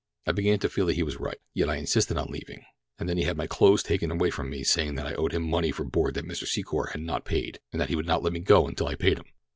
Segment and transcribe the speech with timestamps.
[0.25, 2.65] "I began to feel that he was right, yet I insisted on leaving,
[2.97, 5.71] and then he had my clothes taken from me, saying that I owed him money
[5.71, 6.45] for board that Mr.
[6.47, 9.19] Secor had not paid, and that he would not let me go until I paid
[9.19, 9.25] him.